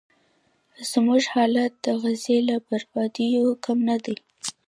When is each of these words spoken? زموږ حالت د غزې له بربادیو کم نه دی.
زموږ 0.91 1.23
حالت 1.33 1.71
د 1.85 1.85
غزې 2.01 2.37
له 2.47 2.55
بربادیو 2.67 3.45
کم 3.65 3.77
نه 3.89 3.97
دی. 4.03 4.15